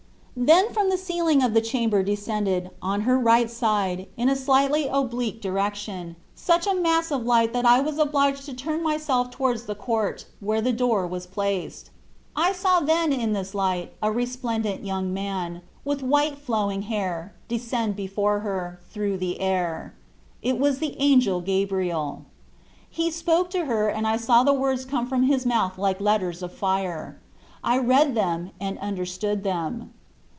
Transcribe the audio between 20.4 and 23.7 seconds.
It was the Angel Gabriel. He spoke to